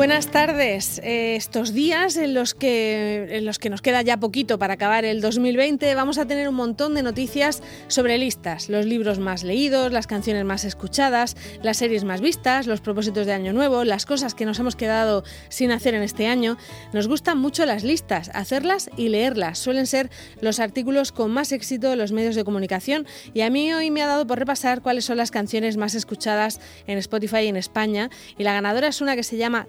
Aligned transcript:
Buenas 0.00 0.28
tardes. 0.28 0.98
Eh, 1.04 1.36
estos 1.36 1.74
días 1.74 2.16
en 2.16 2.32
los, 2.32 2.54
que, 2.54 3.36
en 3.36 3.44
los 3.44 3.58
que 3.58 3.68
nos 3.68 3.82
queda 3.82 4.00
ya 4.00 4.16
poquito 4.16 4.58
para 4.58 4.72
acabar 4.72 5.04
el 5.04 5.20
2020 5.20 5.94
vamos 5.94 6.16
a 6.16 6.24
tener 6.24 6.48
un 6.48 6.54
montón 6.54 6.94
de 6.94 7.02
noticias 7.02 7.62
sobre 7.88 8.16
listas, 8.16 8.70
los 8.70 8.86
libros 8.86 9.18
más 9.18 9.42
leídos, 9.42 9.92
las 9.92 10.06
canciones 10.06 10.46
más 10.46 10.64
escuchadas, 10.64 11.36
las 11.62 11.76
series 11.76 12.04
más 12.04 12.22
vistas, 12.22 12.66
los 12.66 12.80
propósitos 12.80 13.26
de 13.26 13.34
año 13.34 13.52
nuevo, 13.52 13.84
las 13.84 14.06
cosas 14.06 14.34
que 14.34 14.46
nos 14.46 14.58
hemos 14.58 14.74
quedado 14.74 15.22
sin 15.50 15.70
hacer 15.70 15.92
en 15.92 16.02
este 16.02 16.26
año. 16.26 16.56
Nos 16.94 17.06
gustan 17.06 17.36
mucho 17.36 17.66
las 17.66 17.84
listas, 17.84 18.30
hacerlas 18.32 18.88
y 18.96 19.10
leerlas. 19.10 19.58
Suelen 19.58 19.86
ser 19.86 20.08
los 20.40 20.60
artículos 20.60 21.12
con 21.12 21.30
más 21.30 21.52
éxito 21.52 21.90
de 21.90 21.96
los 21.96 22.12
medios 22.12 22.36
de 22.36 22.44
comunicación 22.44 23.06
y 23.34 23.42
a 23.42 23.50
mí 23.50 23.70
hoy 23.74 23.90
me 23.90 24.00
ha 24.00 24.06
dado 24.06 24.26
por 24.26 24.38
repasar 24.38 24.80
cuáles 24.80 25.04
son 25.04 25.18
las 25.18 25.30
canciones 25.30 25.76
más 25.76 25.94
escuchadas 25.94 26.58
en 26.86 26.96
Spotify 26.96 27.48
en 27.48 27.58
España 27.58 28.08
y 28.38 28.44
la 28.44 28.54
ganadora 28.54 28.88
es 28.88 29.02
una 29.02 29.14
que 29.14 29.24
se 29.24 29.36
llama 29.36 29.66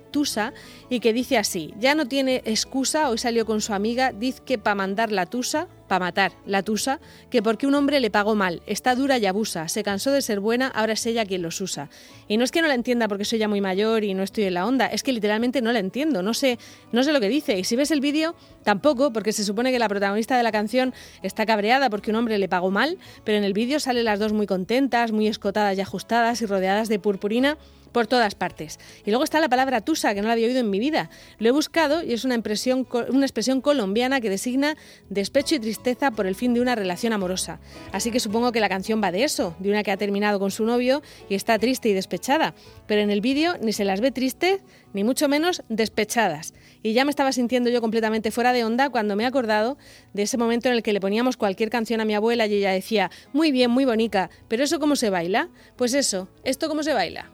Y 0.90 1.00
que 1.00 1.14
dice 1.14 1.38
así, 1.38 1.74
ya 1.80 1.96
no 1.96 2.08
tiene 2.08 2.42
excusa, 2.46 3.10
hoy 3.10 3.18
salió 3.18 3.46
con 3.46 3.62
su 3.62 3.74
amiga, 3.74 4.12
dice 4.12 4.42
que 4.46 4.58
para 4.58 4.76
mandar 4.76 5.12
la 5.12 5.26
Tusa, 5.26 5.68
para 5.92 6.06
matar 6.06 6.32
la 6.46 6.64
Tusa, 6.64 7.02
que 7.30 7.44
porque 7.44 7.68
un 7.68 7.76
hombre 7.76 8.00
le 8.00 8.10
pagó 8.10 8.34
mal, 8.34 8.62
está 8.66 8.96
dura 8.96 9.18
y 9.18 9.26
abusa, 9.26 9.68
se 9.68 9.84
cansó 9.84 10.10
de 10.12 10.22
ser 10.22 10.40
buena, 10.40 10.70
ahora 10.70 10.94
es 10.94 11.06
ella 11.06 11.26
quien 11.26 11.42
los 11.42 11.60
usa. 11.60 11.90
Y 12.30 12.38
no 12.38 12.46
es 12.46 12.52
que 12.52 12.62
no 12.62 12.70
la 12.70 12.76
entienda 12.76 13.10
porque 13.10 13.26
soy 13.26 13.40
ya 13.40 13.50
muy 13.50 13.60
mayor 13.60 14.06
y 14.06 14.14
no 14.14 14.24
estoy 14.24 14.46
en 14.46 14.54
la 14.54 14.66
onda, 14.66 14.86
es 14.86 15.04
que 15.04 15.12
literalmente 15.12 15.62
no 15.62 15.74
la 15.74 15.80
entiendo, 15.80 16.24
no 16.24 16.34
sé, 16.34 16.60
no 16.94 17.04
sé 17.04 17.12
lo 17.12 17.20
que 17.20 17.28
dice. 17.28 17.60
Y 17.60 17.66
si 17.66 17.76
ves 17.76 17.92
el 17.92 18.00
vídeo, 18.00 18.36
tampoco, 18.64 19.12
porque 19.12 19.34
se 19.34 19.44
supone 19.44 19.70
que 19.74 19.80
la 19.80 19.90
protagonista 19.90 20.38
de 20.38 20.44
la 20.44 20.54
canción 20.54 20.94
está 21.24 21.46
cabreada 21.46 21.90
porque 21.90 22.10
un 22.10 22.16
hombre 22.16 22.38
le 22.38 22.48
pagó 22.48 22.72
mal, 22.72 22.98
pero 23.26 23.38
en 23.38 23.44
el 23.44 23.52
vídeo 23.52 23.82
salen 23.82 24.06
las 24.06 24.18
dos 24.18 24.32
muy 24.32 24.48
contentas, 24.48 25.12
muy 25.12 25.28
escotadas 25.28 25.78
y 25.78 25.82
ajustadas 25.82 26.42
y 26.42 26.46
rodeadas 26.46 26.88
de 26.88 27.00
purpurina 27.00 27.58
por 27.92 28.08
todas 28.08 28.36
partes. 28.36 28.80
Y 29.06 29.12
luego 29.12 29.24
está 29.24 29.40
la 29.40 29.50
palabra 29.50 29.82
tusa, 29.82 30.14
que 30.14 30.22
no 30.22 30.28
la 30.28 30.34
había 30.34 30.48
oído 30.48 30.60
en 30.60 30.70
mi 30.70 30.80
vida. 30.80 31.10
Lo 31.40 31.50
he 31.50 31.52
buscado 31.52 32.04
y 32.04 32.14
es 32.14 32.24
una, 32.26 32.36
impresión, 32.36 32.88
una 33.10 33.26
expresión 33.26 33.62
colombiana 33.62 34.22
que 34.22 34.30
designa 34.30 34.78
despecho 35.10 35.56
y 35.56 35.60
tristeza 35.60 35.81
por 36.16 36.28
el 36.28 36.36
fin 36.36 36.54
de 36.54 36.62
una 36.62 36.76
relación 36.76 37.12
amorosa. 37.12 37.60
Así 37.92 38.12
que 38.12 38.20
supongo 38.20 38.52
que 38.52 38.60
la 38.60 38.70
canción 38.70 39.02
va 39.04 39.12
de 39.12 39.24
eso, 39.24 39.56
de 39.60 39.70
una 39.70 39.84
que 39.84 39.92
ha 39.92 39.98
terminado 39.98 40.40
con 40.40 40.52
su 40.52 40.64
novio 40.64 41.02
y 41.28 41.36
está 41.36 41.58
triste 41.58 41.90
y 41.90 41.94
despechada. 41.94 42.54
Pero 42.88 43.02
en 43.02 43.10
el 43.10 43.20
vídeo 43.20 43.56
ni 43.62 43.74
se 43.74 43.84
las 43.84 44.00
ve 44.00 44.12
tristes, 44.12 44.62
ni 44.94 45.04
mucho 45.04 45.28
menos 45.28 45.64
despechadas. 45.70 46.54
Y 46.84 46.94
ya 46.94 47.04
me 47.04 47.10
estaba 47.10 47.32
sintiendo 47.32 47.70
yo 47.70 47.82
completamente 47.82 48.32
fuera 48.32 48.54
de 48.54 48.64
onda 48.64 48.90
cuando 48.90 49.16
me 49.16 49.24
he 49.24 49.26
acordado 49.26 49.78
de 50.14 50.24
ese 50.24 50.38
momento 50.38 50.70
en 50.70 50.76
el 50.76 50.84
que 50.84 50.94
le 50.94 51.00
poníamos 51.00 51.36
cualquier 51.36 51.70
canción 51.70 52.00
a 52.00 52.06
mi 52.06 52.14
abuela 52.14 52.46
y 52.46 52.54
ella 52.54 52.72
decía, 52.72 53.10
muy 53.34 53.52
bien, 53.52 53.72
muy 53.72 53.86
bonita, 53.86 54.30
pero 54.48 54.64
¿eso 54.64 54.80
cómo 54.80 54.96
se 54.96 55.10
baila? 55.10 55.50
Pues 55.76 55.94
eso, 55.94 56.28
¿esto 56.44 56.70
cómo 56.70 56.84
se 56.84 56.94
baila? 56.94 57.32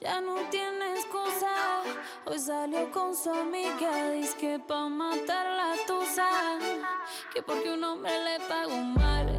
Ya 0.00 0.20
no 0.20 0.34
tiene 0.50 0.94
excusa. 0.94 1.82
Hoy 2.24 2.38
salió 2.38 2.90
con 2.90 3.14
su 3.14 3.30
amiga, 3.30 4.10
dice 4.10 4.36
que 4.36 4.58
pa' 4.58 4.88
matar 4.88 5.46
la 5.46 5.74
tusa. 5.86 6.28
Que 7.32 7.42
porque 7.42 7.72
un 7.72 7.84
hombre 7.84 8.12
le 8.24 8.40
pagó 8.46 8.76
mal, 8.76 9.38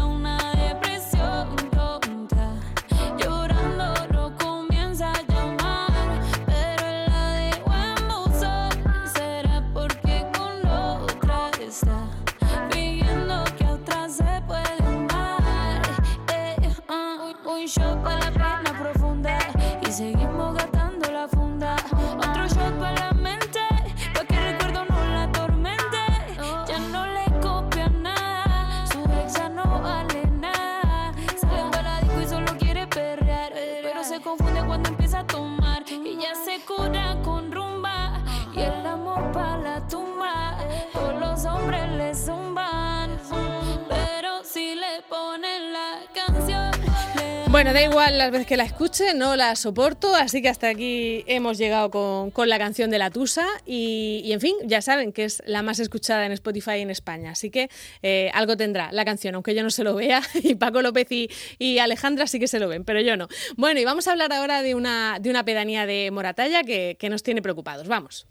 shot 17.81 18.03
para 18.03 18.19
la 18.19 18.31
pena 18.31 18.71
profunda 18.79 19.37
y 19.81 19.91
seguimos 19.91 20.55
gastando 20.55 21.11
la 21.11 21.27
funda. 21.27 21.75
Otro 22.17 22.47
shot 22.47 22.73
para 22.79 23.07
la 23.07 23.11
mente, 23.13 23.59
pa' 24.13 24.25
que 24.25 24.35
el 24.35 24.43
recuerdo 24.51 24.85
no 24.89 24.99
la 25.13 25.23
atormente. 25.23 26.01
Ya 26.67 26.79
no 26.93 27.05
le 27.07 27.25
copia 27.41 27.87
nada, 27.89 28.85
su 28.91 28.99
ex 29.19 29.33
ya 29.33 29.49
no 29.49 29.81
vale 29.81 30.25
nada. 30.39 31.13
Sale 31.39 31.63
para 31.71 31.83
la 31.83 31.99
disco 32.01 32.21
y 32.21 32.27
solo 32.27 32.51
quiere 32.59 32.87
perrear, 32.87 33.51
pero 33.81 34.03
se 34.03 34.19
confunde 34.21 34.61
cuando 34.65 34.89
empieza 34.89 35.19
a 35.19 35.27
tomar 35.27 35.83
y 35.89 36.17
ya 36.23 36.33
se 36.45 36.63
cura 36.65 37.17
con 37.23 37.51
rumba 37.51 38.21
y 38.53 38.59
el 38.59 38.85
amor 38.85 39.31
para 39.31 39.57
la 39.57 39.87
tumba. 39.87 40.57
Todos 40.93 41.19
los 41.19 41.45
hombres 41.45 41.89
le 41.91 42.13
zumban, 42.13 42.80
Bueno, 47.51 47.73
da 47.73 47.83
igual 47.83 48.17
las 48.17 48.31
veces 48.31 48.47
que 48.47 48.55
la 48.55 48.63
escuche, 48.63 49.13
no 49.13 49.35
la 49.35 49.57
soporto, 49.57 50.15
así 50.15 50.41
que 50.41 50.47
hasta 50.47 50.69
aquí 50.69 51.25
hemos 51.27 51.57
llegado 51.57 51.91
con, 51.91 52.31
con 52.31 52.47
la 52.47 52.57
canción 52.57 52.89
de 52.89 52.97
la 52.97 53.11
Tusa 53.11 53.45
y, 53.65 54.21
y, 54.23 54.31
en 54.31 54.39
fin, 54.39 54.55
ya 54.63 54.81
saben 54.81 55.11
que 55.11 55.25
es 55.25 55.43
la 55.45 55.61
más 55.61 55.79
escuchada 55.79 56.25
en 56.25 56.31
Spotify 56.31 56.79
en 56.79 56.89
España, 56.89 57.31
así 57.31 57.49
que 57.49 57.69
eh, 58.03 58.31
algo 58.33 58.55
tendrá 58.55 58.89
la 58.93 59.03
canción, 59.03 59.35
aunque 59.35 59.53
yo 59.53 59.63
no 59.63 59.69
se 59.69 59.83
lo 59.83 59.95
vea 59.95 60.21
y 60.41 60.55
Paco 60.55 60.81
López 60.81 61.11
y, 61.11 61.29
y, 61.59 61.79
Alejandra 61.79 62.25
sí 62.25 62.39
que 62.39 62.47
se 62.47 62.57
lo 62.57 62.69
ven, 62.69 62.85
pero 62.85 63.01
yo 63.01 63.17
no. 63.17 63.27
Bueno, 63.57 63.81
y 63.81 63.85
vamos 63.85 64.07
a 64.07 64.13
hablar 64.13 64.31
ahora 64.31 64.61
de 64.61 64.73
una, 64.73 65.17
de 65.19 65.29
una 65.29 65.43
pedanía 65.43 65.85
de 65.85 66.09
Moratalla 66.09 66.63
que, 66.63 66.95
que 66.97 67.09
nos 67.09 67.21
tiene 67.21 67.41
preocupados, 67.41 67.89
vamos. 67.89 68.27